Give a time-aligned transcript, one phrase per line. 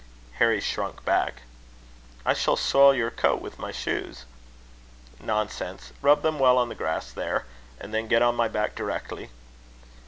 [0.39, 1.43] Harry shrunk back.
[2.25, 4.25] "I shall spoil your coat with my shoes."
[5.19, 5.93] "Nonsense!
[6.01, 7.45] Rub them well on the grass there.
[7.79, 9.29] And then get on my back directly."